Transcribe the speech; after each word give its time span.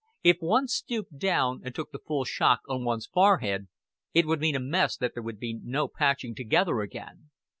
If 0.23 0.37
one 0.39 0.67
stooped 0.67 1.19
down 1.19 1.61
and 1.63 1.75
took 1.75 1.91
the 1.91 1.99
full 1.99 2.23
shock 2.25 2.61
on 2.67 2.83
one's 2.83 3.05
forehead, 3.05 3.67
it 4.15 4.25
would 4.25 4.39
mean 4.41 4.55
a 4.55 4.59
mess 4.59 4.97
that 4.97 5.13
there 5.13 5.21
would 5.21 5.37
be 5.39 5.59
no 5.63 5.87
patching 5.87 6.33
together 6.33 6.79
again. 6.81 7.29